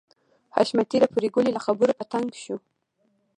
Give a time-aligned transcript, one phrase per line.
[0.55, 2.55] حشمتي د پريګلې له خبرو په تنګ شو